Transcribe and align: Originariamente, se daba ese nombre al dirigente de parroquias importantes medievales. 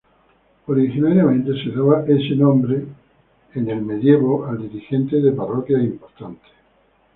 Originariamente, 0.71 1.51
se 1.63 1.69
daba 1.69 2.03
ese 2.07 2.33
nombre 2.35 2.87
al 3.53 4.61
dirigente 4.67 5.17
de 5.21 5.31
parroquias 5.31 5.83
importantes 5.83 6.41
medievales. 6.41 6.65